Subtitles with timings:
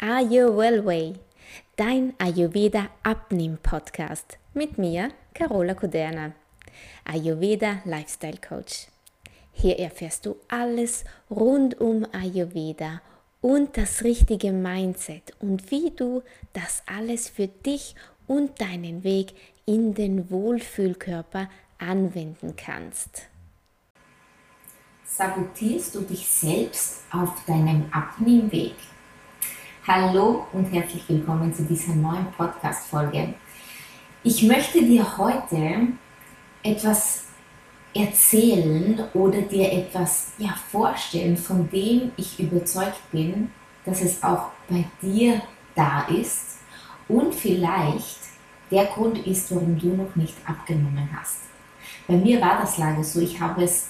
[0.00, 1.14] Are You Well Way,
[1.74, 6.34] dein Ayurveda Abnehm Podcast mit mir, Carola Kuderna,
[7.04, 8.86] Ayurveda Lifestyle Coach.
[9.52, 13.02] Hier erfährst du alles rund um Ayurveda
[13.40, 16.22] und das richtige Mindset und wie du
[16.52, 17.96] das alles für dich
[18.28, 19.32] und deinen Weg
[19.66, 23.22] in den Wohlfühlkörper anwenden kannst.
[25.04, 28.76] Sabotierst du dich selbst auf deinem Abnehmweg?
[29.90, 33.32] Hallo und herzlich willkommen zu dieser neuen Podcast-Folge.
[34.22, 35.86] Ich möchte dir heute
[36.62, 37.24] etwas
[37.94, 43.50] erzählen oder dir etwas ja, vorstellen, von dem ich überzeugt bin,
[43.86, 45.40] dass es auch bei dir
[45.74, 46.58] da ist
[47.08, 48.18] und vielleicht
[48.70, 51.44] der Grund ist, warum du noch nicht abgenommen hast.
[52.06, 53.88] Bei mir war das leider so, ich habe es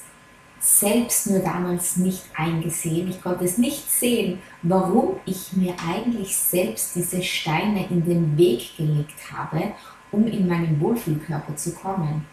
[0.61, 3.09] selbst nur damals nicht eingesehen.
[3.09, 8.77] Ich konnte es nicht sehen, warum ich mir eigentlich selbst diese Steine in den Weg
[8.77, 9.73] gelegt habe,
[10.11, 12.27] um in meinen Wohlfühlkörper zu kommen.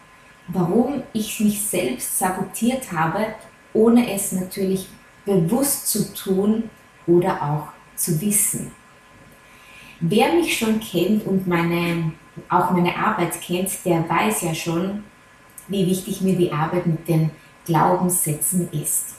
[0.48, 3.34] Warum ich mich selbst sabotiert habe,
[3.72, 4.86] ohne es natürlich
[5.24, 6.70] bewusst zu tun
[7.06, 8.72] oder auch zu wissen.
[10.00, 12.12] Wer mich schon kennt und meine,
[12.48, 15.04] auch meine Arbeit kennt, der weiß ja schon,
[15.68, 17.30] wie wichtig mir die Arbeit mit den
[17.66, 19.16] Glaubenssätzen ist.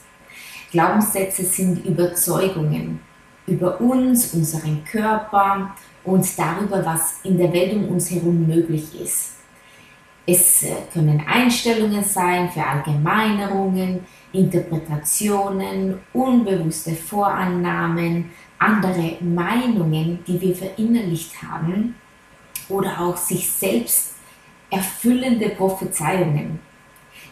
[0.72, 3.00] Glaubenssätze sind Überzeugungen
[3.46, 9.34] über uns, unseren Körper und darüber, was in der Welt um uns herum möglich ist.
[10.26, 21.96] Es äh, können Einstellungen sein, Verallgemeinerungen, Interpretationen, unbewusste Vorannahmen, andere Meinungen, die wir verinnerlicht haben
[22.68, 24.16] oder auch sich selbst
[24.70, 26.60] erfüllende Prophezeiungen.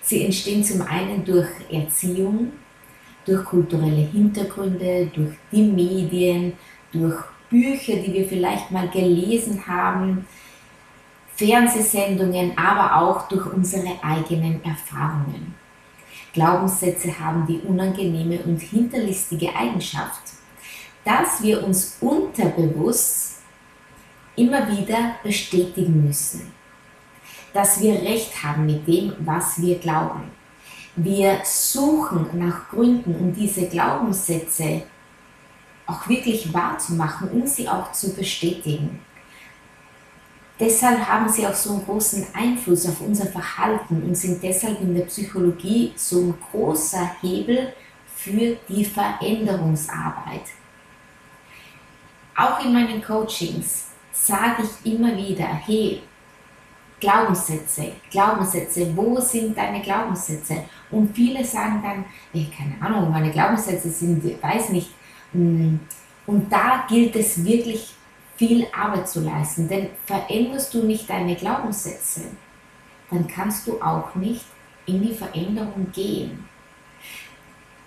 [0.05, 2.51] Sie entstehen zum einen durch Erziehung,
[3.25, 6.53] durch kulturelle Hintergründe, durch die Medien,
[6.91, 10.27] durch Bücher, die wir vielleicht mal gelesen haben,
[11.35, 15.55] Fernsehsendungen, aber auch durch unsere eigenen Erfahrungen.
[16.33, 20.21] Glaubenssätze haben die unangenehme und hinterlistige Eigenschaft,
[21.03, 23.41] dass wir uns unterbewusst
[24.35, 26.53] immer wieder bestätigen müssen
[27.55, 30.29] dass wir recht haben mit dem, was wir glauben.
[30.97, 34.83] Wir suchen nach Gründen, um diese Glaubenssätze
[35.87, 38.99] auch wirklich wahrzumachen, um sie auch zu bestätigen.
[40.59, 44.93] Deshalb haben sie auch so einen großen Einfluss auf unser Verhalten und sind deshalb in
[44.93, 47.71] der Psychologie so ein großer Hebel
[48.13, 50.43] für die Veränderungsarbeit.
[52.35, 56.01] Auch in meinen Coachings sage ich immer wieder, hey,
[56.99, 60.63] Glaubenssätze, Glaubenssätze, wo sind deine Glaubenssätze?
[60.89, 64.91] Und viele sagen dann, ey, keine Ahnung, meine Glaubenssätze sind, weiß nicht.
[65.33, 65.75] Mm.
[66.25, 67.93] Und da gilt es wirklich
[68.37, 72.21] viel Arbeit zu leisten, denn veränderst du nicht deine Glaubenssätze,
[73.09, 74.45] dann kannst du auch nicht
[74.85, 76.47] in die Veränderung gehen.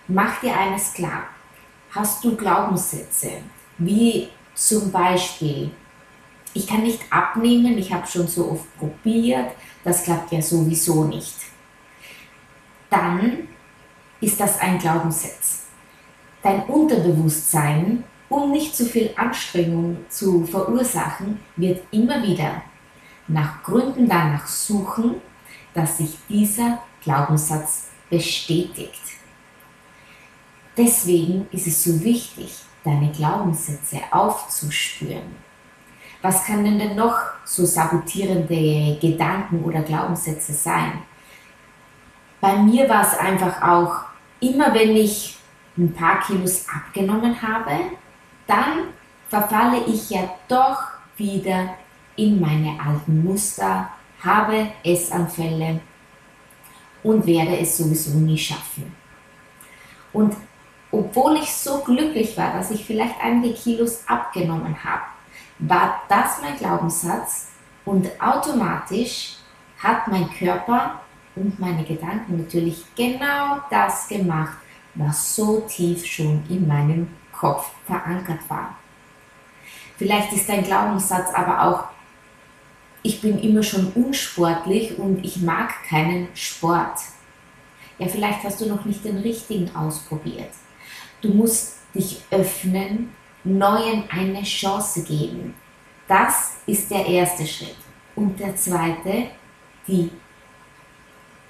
[0.06, 1.24] Mach dir eines klar,
[1.90, 3.32] hast du Glaubenssätze,
[3.78, 5.70] wie zum Beispiel,
[6.58, 9.52] ich kann nicht abnehmen, ich habe schon so oft probiert,
[9.84, 11.36] das klappt ja sowieso nicht.
[12.90, 13.46] Dann
[14.20, 15.66] ist das ein Glaubenssatz.
[16.42, 22.62] Dein Unterbewusstsein, um nicht zu viel Anstrengung zu verursachen, wird immer wieder
[23.28, 25.14] nach Gründen danach suchen,
[25.74, 29.02] dass sich dieser Glaubenssatz bestätigt.
[30.76, 32.52] Deswegen ist es so wichtig,
[32.82, 35.47] deine Glaubenssätze aufzuspüren
[36.22, 41.02] was können denn noch so sabotierende Gedanken oder Glaubenssätze sein?
[42.40, 44.04] Bei mir war es einfach auch,
[44.40, 45.36] immer wenn ich
[45.76, 47.72] ein paar Kilos abgenommen habe,
[48.46, 48.88] dann
[49.28, 50.78] verfalle ich ja doch
[51.16, 51.74] wieder
[52.16, 53.88] in meine alten Muster,
[54.24, 55.80] habe Essanfälle
[57.02, 58.94] und werde es sowieso nie schaffen.
[60.12, 60.34] Und
[60.90, 65.02] obwohl ich so glücklich war, dass ich vielleicht einige Kilos abgenommen habe,
[65.58, 67.48] war das mein Glaubenssatz
[67.84, 69.36] und automatisch
[69.78, 71.00] hat mein Körper
[71.34, 74.58] und meine Gedanken natürlich genau das gemacht,
[74.94, 78.76] was so tief schon in meinem Kopf verankert war.
[79.96, 81.84] Vielleicht ist dein Glaubenssatz aber auch,
[83.02, 86.98] ich bin immer schon unsportlich und ich mag keinen Sport.
[87.98, 90.50] Ja, vielleicht hast du noch nicht den richtigen ausprobiert.
[91.20, 93.12] Du musst dich öffnen
[93.44, 95.54] Neuen eine Chance geben.
[96.06, 97.76] Das ist der erste Schritt.
[98.16, 99.28] Und der zweite,
[99.86, 100.10] die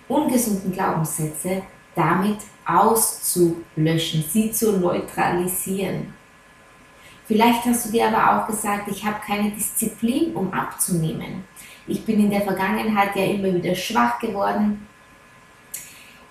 [0.07, 1.63] ungesunden Glaubenssätze
[1.95, 6.15] damit auszulöschen, sie zu neutralisieren.
[7.27, 11.45] Vielleicht hast du dir aber auch gesagt, ich habe keine Disziplin, um abzunehmen.
[11.87, 14.87] Ich bin in der Vergangenheit ja immer wieder schwach geworden.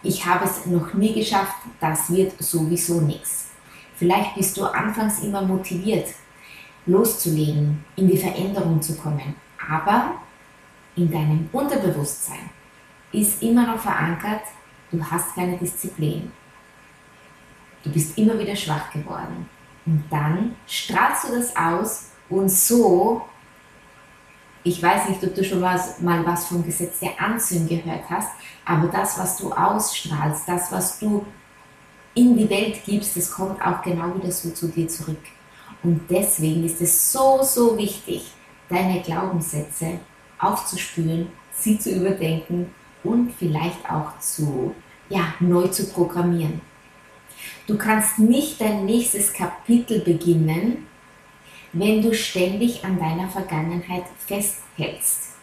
[0.01, 3.47] Ich habe es noch nie geschafft, das wird sowieso nichts.
[3.98, 6.08] Vielleicht bist du anfangs immer motiviert,
[6.86, 9.36] loszulegen, in die Veränderung zu kommen.
[9.70, 10.16] Aber
[10.96, 12.50] in deinem Unterbewusstsein
[13.12, 14.42] ist immer noch verankert,
[14.92, 16.32] du hast keine Disziplin.
[17.84, 19.50] Du bist immer wieder schwach geworden.
[19.86, 23.22] Und dann strahlst du das aus und so,
[24.64, 28.30] ich weiß nicht, ob du schon was, mal was vom Gesetz der Anziehung gehört hast,
[28.66, 31.26] aber das, was du ausstrahlst, das, was du
[32.18, 35.22] in die Welt gibst, das kommt auch genau wieder so zu dir zurück.
[35.84, 38.31] Und deswegen ist es so, so wichtig,
[38.69, 40.00] deine Glaubenssätze
[40.40, 42.72] aufzuspüren, sie zu überdenken
[43.04, 44.74] und vielleicht auch zu,
[45.10, 46.62] ja, neu zu programmieren.
[47.68, 50.88] Du kannst nicht dein nächstes Kapitel beginnen,
[51.74, 55.36] wenn du ständig an deiner Vergangenheit festhältst.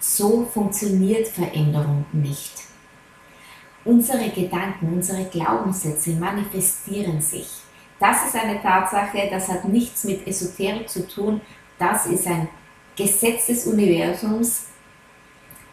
[0.00, 2.52] So funktioniert Veränderung nicht.
[3.86, 7.48] Unsere Gedanken, unsere Glaubenssätze manifestieren sich.
[8.00, 11.40] Das ist eine Tatsache, das hat nichts mit Esoterik zu tun,
[11.78, 12.48] das ist ein
[12.96, 14.66] Gesetz des Universums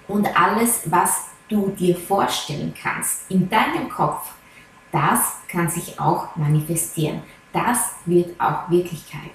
[0.07, 4.31] und alles, was du dir vorstellen kannst in deinem Kopf,
[4.91, 7.23] das kann sich auch manifestieren.
[7.51, 9.31] Das wird auch Wirklichkeit.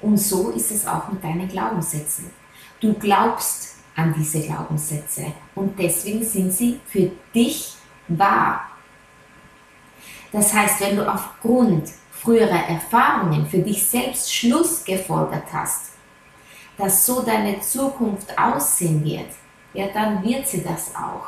[0.00, 2.30] Und so ist es auch mit deinen Glaubenssätzen.
[2.80, 7.74] Du glaubst an diese Glaubenssätze und deswegen sind sie für dich
[8.18, 8.68] wahr.
[10.32, 15.92] Das heißt, wenn du aufgrund früherer Erfahrungen für dich selbst Schluss gefolgert hast,
[16.76, 19.30] dass so deine Zukunft aussehen wird,
[19.72, 21.26] ja, dann wird sie das auch.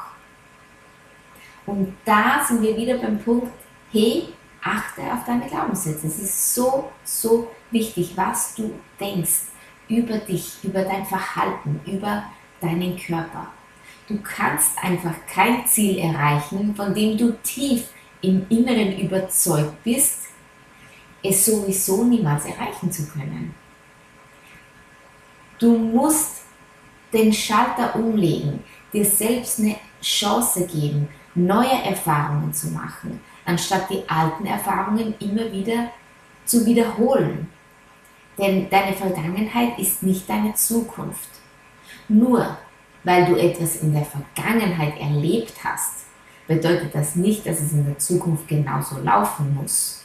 [1.67, 3.53] Und da sind wir wieder beim Punkt,
[3.93, 4.29] hey,
[4.63, 6.07] achte auf deine Glaubenssätze.
[6.07, 9.43] Es ist so, so wichtig, was du denkst
[9.89, 12.25] über dich, über dein Verhalten, über
[12.61, 13.49] deinen Körper.
[14.13, 17.89] Du kannst einfach kein Ziel erreichen, von dem du tief
[18.21, 20.25] im Inneren überzeugt bist,
[21.23, 23.55] es sowieso niemals erreichen zu können.
[25.59, 26.43] Du musst
[27.11, 28.63] den Schalter umlegen,
[28.93, 35.91] dir selbst eine Chance geben, neue Erfahrungen zu machen, anstatt die alten Erfahrungen immer wieder
[36.45, 37.49] zu wiederholen.
[38.37, 41.31] Denn deine Vergangenheit ist nicht deine Zukunft.
[42.09, 42.59] Nur
[43.05, 46.07] weil du etwas in der Vergangenheit erlebt hast,
[46.47, 50.05] bedeutet das nicht, dass es in der Zukunft genauso laufen muss.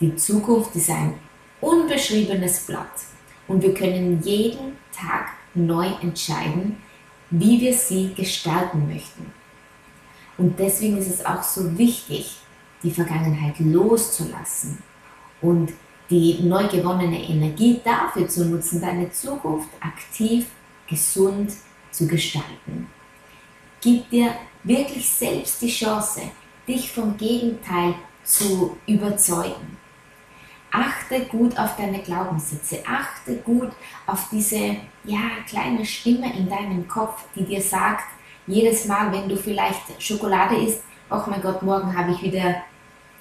[0.00, 1.14] Die Zukunft ist ein
[1.60, 2.92] unbeschriebenes Blatt
[3.48, 6.76] und wir können jeden Tag neu entscheiden,
[7.30, 9.32] wie wir sie gestalten möchten.
[10.36, 12.38] Und deswegen ist es auch so wichtig,
[12.82, 14.82] die Vergangenheit loszulassen
[15.40, 15.72] und
[16.10, 20.46] die neu gewonnene Energie dafür zu nutzen, deine Zukunft aktiv,
[20.86, 21.52] gesund
[21.94, 22.88] zu gestalten.
[23.80, 26.22] Gib dir wirklich selbst die Chance,
[26.66, 27.94] dich vom Gegenteil
[28.24, 29.76] zu überzeugen.
[30.70, 33.70] Achte gut auf deine Glaubenssätze, achte gut
[34.06, 38.06] auf diese ja, kleine Stimme in deinem Kopf, die dir sagt,
[38.46, 42.56] jedes Mal, wenn du vielleicht Schokolade isst, oh mein Gott, morgen habe ich wieder,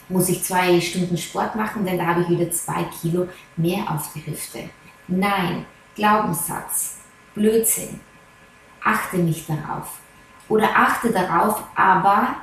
[0.09, 4.11] muss ich zwei Stunden Sport machen, denn da habe ich wieder zwei Kilo mehr auf
[4.13, 4.69] die Hüfte.
[5.07, 5.65] Nein,
[5.95, 6.97] Glaubenssatz,
[7.35, 7.99] Blödsinn.
[8.83, 9.99] Achte nicht darauf.
[10.49, 12.35] Oder achte darauf, aber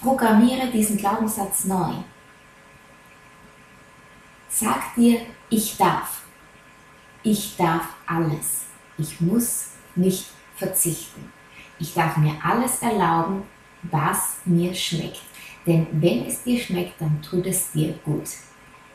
[0.00, 1.92] programmiere diesen Glaubenssatz neu.
[4.48, 6.22] Sag dir, ich darf.
[7.22, 8.66] Ich darf alles.
[8.98, 10.26] Ich muss nicht
[10.56, 11.32] verzichten.
[11.78, 13.42] Ich darf mir alles erlauben,
[13.82, 15.22] was mir schmeckt.
[15.66, 18.28] Denn wenn es dir schmeckt, dann tut es dir gut.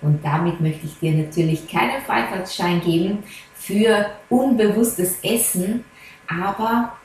[0.01, 3.23] Und damit möchte ich dir natürlich keinen Freifahrtschein geben
[3.67, 5.83] für unbewusstes Essen,
[6.25, 6.97] aber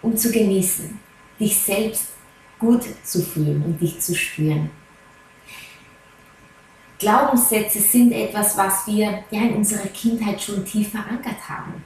[0.00, 0.98] um zu genießen,
[1.38, 2.12] dich selbst
[2.58, 4.70] gut zu fühlen und dich zu spüren.
[6.98, 11.84] Glaubenssätze sind etwas, was wir ja in unserer Kindheit schon tief verankert haben.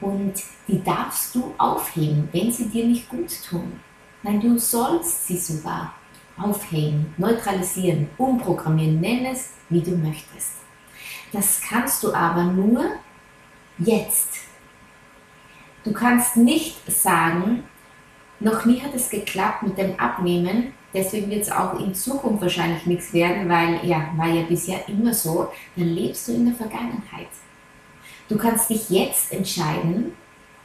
[0.00, 0.34] Und
[0.66, 3.78] die darfst du aufheben, wenn sie dir nicht gut tun.
[4.24, 5.94] Nein, du sollst sie sogar
[6.36, 10.67] aufheben, neutralisieren, umprogrammieren, nenn es, wie du möchtest.
[11.32, 12.84] Das kannst du aber nur
[13.78, 14.38] jetzt.
[15.84, 17.64] Du kannst nicht sagen,
[18.40, 22.86] noch nie hat es geklappt mit dem Abnehmen, deswegen wird es auch in Zukunft wahrscheinlich
[22.86, 27.28] nichts werden, weil ja, war ja bisher immer so, dann lebst du in der Vergangenheit.
[28.28, 30.12] Du kannst dich jetzt entscheiden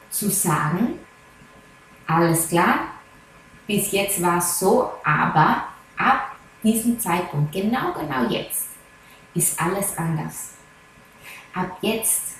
[0.10, 1.00] zu sagen,
[2.06, 2.80] alles klar,
[3.66, 5.64] bis jetzt war es so, aber
[5.98, 8.73] ab diesem Zeitpunkt, genau, genau jetzt,
[9.34, 10.54] ist alles anders.
[11.54, 12.34] Ab jetzt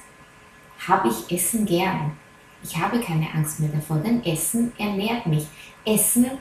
[0.88, 2.18] habe ich Essen gern.
[2.64, 5.48] Ich habe keine Angst mehr davor, denn Essen ernährt mich.
[5.86, 6.32] Essen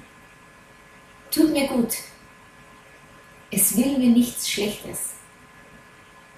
[1.30, 1.94] tut mir gut.
[3.50, 5.14] Es will mir nichts Schlechtes.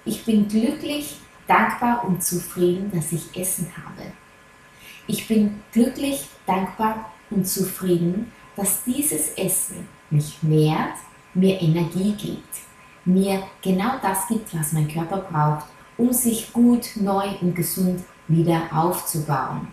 [0.03, 1.17] Ich bin glücklich,
[1.47, 4.11] dankbar und zufrieden, dass ich Essen habe.
[5.07, 10.95] Ich bin glücklich, dankbar und zufrieden, dass dieses Essen mich nährt,
[11.33, 12.55] mir Energie gibt,
[13.05, 15.65] mir genau das gibt, was mein Körper braucht,
[15.97, 19.67] um sich gut, neu und gesund wieder aufzubauen.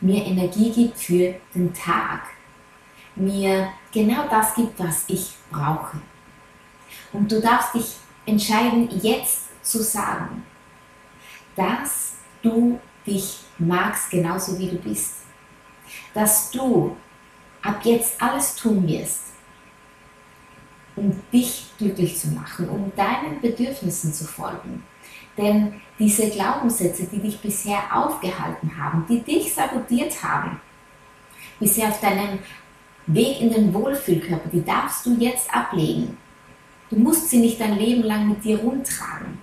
[0.00, 2.20] Mir Energie gibt für den Tag,
[3.14, 5.98] mir genau das gibt, was ich brauche.
[7.12, 10.44] Und du darfst dich entscheiden, jetzt zu sagen,
[11.56, 15.14] dass du dich magst, genauso wie du bist.
[16.12, 16.96] Dass du
[17.62, 19.25] ab jetzt alles tun wirst,
[20.96, 24.82] um dich glücklich zu machen, um deinen Bedürfnissen zu folgen.
[25.36, 30.60] Denn diese Glaubenssätze, die dich bisher aufgehalten haben, die dich sabotiert haben,
[31.60, 32.38] bisher auf deinem
[33.06, 36.16] Weg in den Wohlfühlkörper, die darfst du jetzt ablegen.
[36.90, 39.38] Du musst sie nicht dein Leben lang mit dir rumtragen.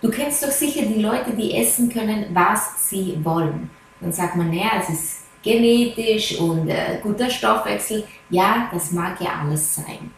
[0.00, 3.70] Du kennst doch sicher die Leute, die essen können, was sie wollen.
[4.00, 8.04] Dann sagt man, naja, es ist genetisch und äh, guter Stoffwechsel.
[8.30, 10.10] Ja, das mag ja alles sein.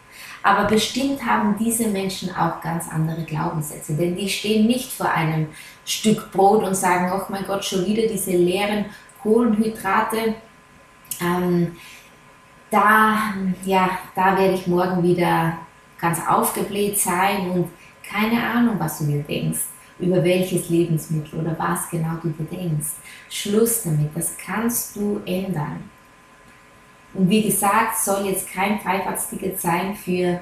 [0.43, 5.49] Aber bestimmt haben diese Menschen auch ganz andere Glaubenssätze, denn die stehen nicht vor einem
[5.85, 8.87] Stück Brot und sagen, oh mein Gott, schon wieder diese leeren
[9.23, 10.37] Kohlenhydrate.
[11.21, 11.77] Ähm,
[12.71, 15.59] da, ja, da werde ich morgen wieder
[15.99, 17.71] ganz aufgebläht sein und
[18.09, 22.97] keine Ahnung, was du dir denkst über welches Lebensmittel oder was genau du bedenkst.
[23.31, 25.89] Schluss damit, das kannst du ändern.
[27.15, 30.41] Und wie gesagt, soll jetzt kein Freifahrtsticket sein für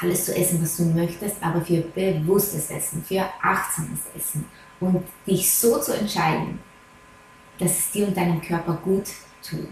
[0.00, 4.46] alles zu essen, was du möchtest, aber für bewusstes Essen, für achtsames Essen
[4.80, 6.58] und dich so zu entscheiden,
[7.58, 9.04] dass es dir und deinem Körper gut
[9.48, 9.68] tut.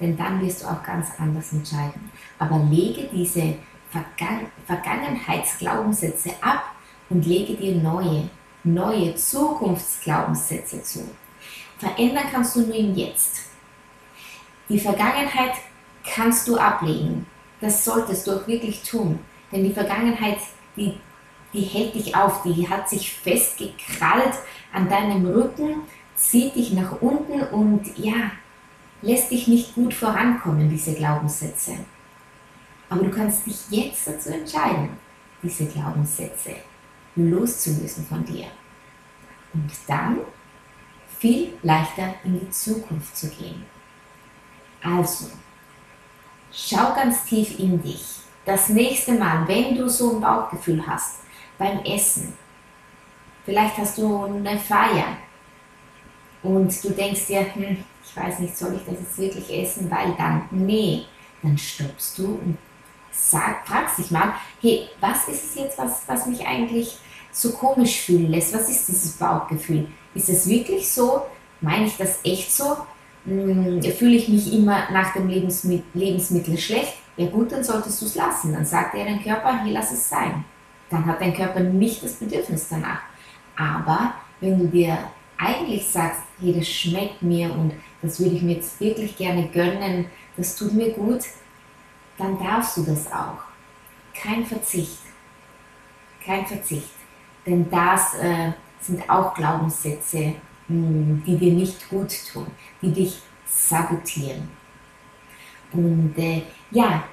[0.00, 2.10] Denn dann wirst du auch ganz anders entscheiden.
[2.38, 3.56] Aber lege diese
[3.90, 6.73] Vergangen Vergangenheitsglaubenssätze ab
[7.14, 8.28] und lege dir neue,
[8.64, 11.08] neue Zukunftsglaubenssätze zu.
[11.78, 13.42] Verändern kannst du nur im Jetzt.
[14.68, 15.52] Die Vergangenheit
[16.04, 17.26] kannst du ablegen.
[17.60, 19.20] Das solltest du auch wirklich tun.
[19.52, 20.38] Denn die Vergangenheit,
[20.76, 20.98] die,
[21.52, 24.34] die hält dich auf, die hat sich festgekrallt
[24.72, 25.82] an deinem Rücken,
[26.16, 28.32] zieht dich nach unten und ja,
[29.02, 31.76] lässt dich nicht gut vorankommen, diese Glaubenssätze.
[32.88, 34.90] Aber du kannst dich jetzt dazu entscheiden,
[35.42, 36.56] diese Glaubenssätze
[37.16, 38.46] loszulösen von dir.
[39.52, 40.18] Und dann
[41.18, 43.64] viel leichter in die Zukunft zu gehen.
[44.82, 45.30] Also,
[46.52, 48.04] schau ganz tief in dich.
[48.44, 51.20] Das nächste Mal, wenn du so ein Bauchgefühl hast
[51.56, 52.34] beim Essen,
[53.44, 55.16] vielleicht hast du eine Feier
[56.42, 60.14] und du denkst dir, hm, ich weiß nicht, soll ich das jetzt wirklich essen, weil
[60.18, 61.06] dann, nee,
[61.42, 62.58] dann stoppst du und
[63.14, 66.98] sag, fragst dich mal, hey, was ist es jetzt, was, was mich eigentlich
[67.32, 68.54] so komisch fühlen lässt?
[68.54, 69.88] Was ist dieses Bauchgefühl?
[70.14, 71.22] Ist es wirklich so?
[71.60, 72.76] Meine ich das echt so?
[73.24, 76.94] Hm, fühle ich mich immer nach dem Lebensmittel, Lebensmittel schlecht?
[77.16, 78.52] Ja gut, dann solltest du es lassen.
[78.52, 80.44] Dann sagt er dein Körper, hier lass es sein.
[80.90, 83.00] Dann hat dein Körper nicht das Bedürfnis danach.
[83.56, 84.98] Aber wenn du dir
[85.38, 90.06] eigentlich sagst, hey, das schmeckt mir und das würde ich mir jetzt wirklich gerne gönnen,
[90.36, 91.20] das tut mir gut,
[92.18, 93.42] dann darfst du das auch.
[94.14, 94.98] Kein Verzicht.
[96.24, 96.90] Kein Verzicht.
[97.46, 100.34] Denn das äh, sind auch Glaubenssätze,
[100.68, 102.46] mh, hm, die dir nicht gut tun,
[102.80, 104.48] die dich sabotieren.
[105.72, 107.04] Und äh, ja,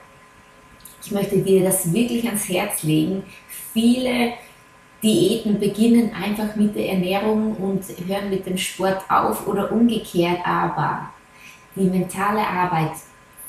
[1.03, 3.24] ich möchte dir das wirklich ans Herz legen.
[3.74, 4.34] Viele
[5.01, 11.10] Diäten beginnen einfach mit der Ernährung und hören mit dem Sport auf oder umgekehrt, aber
[11.75, 12.91] die mentale Arbeit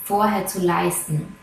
[0.05, 1.37] vorher zu leisten,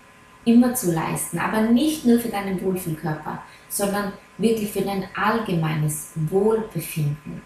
[0.45, 7.41] immer zu leisten, aber nicht nur für deinen Wohlfühlkörper, sondern wirklich für dein allgemeines Wohlbefinden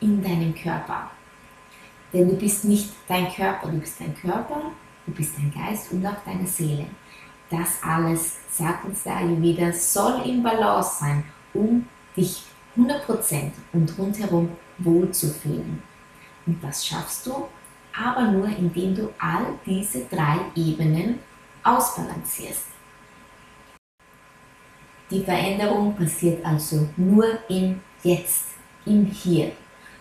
[0.00, 1.10] in deinem Körper.
[2.12, 4.60] Denn du bist nicht dein Körper, du bist dein Körper,
[5.06, 6.86] du bist dein Geist und auch deine Seele.
[7.50, 12.44] Das alles, sagt uns der Ayurveda, soll im Balance sein, um dich
[12.76, 15.82] 100% und rundherum wohlzufühlen.
[16.46, 17.48] Und das schaffst du
[17.94, 21.18] aber nur, indem du all diese drei Ebenen
[21.62, 22.66] ausbalancierst.
[25.10, 28.46] Die Veränderung passiert also nur im Jetzt,
[28.86, 29.52] im Hier.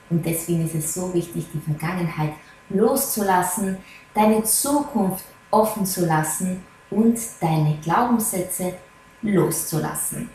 [0.10, 2.34] Und deswegen ist es so wichtig, die Vergangenheit
[2.70, 3.78] loszulassen,
[4.14, 8.76] deine Zukunft offen zu lassen und deine Glaubenssätze
[9.22, 10.30] loszulassen.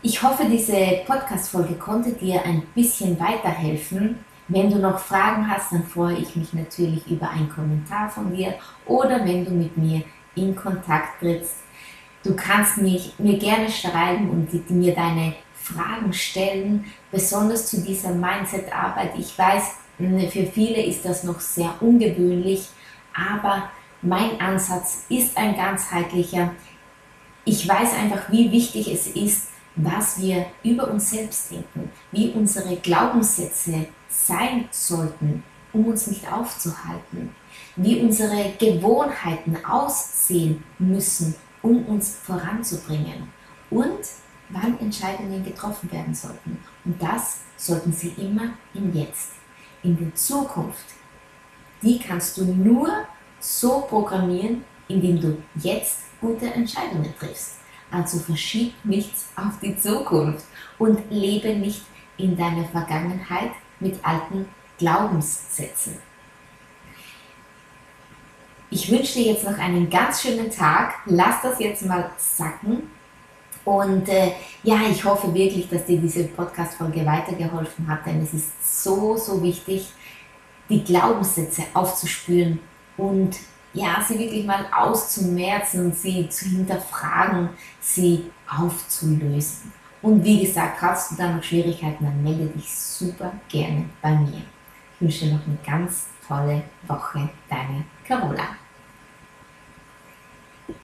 [0.00, 4.24] Ich hoffe, diese Podcast-Folge konnte dir ein bisschen weiterhelfen.
[4.48, 8.54] Wenn du noch Fragen hast, dann freue ich mich natürlich über einen Kommentar von dir
[8.86, 10.02] oder wenn du mit mir
[10.34, 11.56] in Kontakt trittst.
[12.24, 18.14] Du kannst mich, mir gerne schreiben und die, mir deine Fragen stellen, besonders zu dieser
[18.14, 19.12] Mindset-Arbeit.
[19.18, 22.68] Ich weiß, für viele ist das noch sehr ungewöhnlich,
[23.14, 26.52] aber mein Ansatz ist ein ganzheitlicher.
[27.44, 32.76] Ich weiß einfach, wie wichtig es ist, was wir über uns selbst denken, wie unsere
[32.76, 33.88] Glaubenssätze
[34.26, 37.34] sein sollten, um uns nicht aufzuhalten,
[37.76, 43.28] wie unsere Gewohnheiten aussehen müssen, um uns voranzubringen
[43.70, 43.98] und
[44.48, 46.58] wann Entscheidungen getroffen werden sollten.
[46.84, 49.32] Und das sollten sie immer im Jetzt.
[49.82, 50.84] In der Zukunft,
[51.82, 52.88] die kannst du nur
[53.38, 57.58] so programmieren, indem du jetzt gute Entscheidungen triffst.
[57.90, 60.44] Also verschieb nichts auf die Zukunft
[60.78, 61.82] und lebe nicht
[62.16, 65.98] in deiner Vergangenheit mit alten Glaubenssätzen.
[68.70, 70.94] Ich wünsche dir jetzt noch einen ganz schönen Tag.
[71.06, 72.90] Lass das jetzt mal sacken.
[73.64, 74.32] Und äh,
[74.62, 79.42] ja, ich hoffe wirklich, dass dir diese Podcast-Folge weitergeholfen hat, denn es ist so, so
[79.42, 79.88] wichtig,
[80.68, 82.60] die Glaubenssätze aufzuspüren
[82.96, 83.36] und
[83.74, 89.72] ja, sie wirklich mal auszumerzen sie zu hinterfragen, sie aufzulösen.
[90.02, 94.42] Und wie gesagt, hast du da noch Schwierigkeiten, dann melde dich super gerne bei mir.
[94.94, 97.28] Ich wünsche dir noch eine ganz tolle Woche.
[97.48, 98.48] Deine Carola.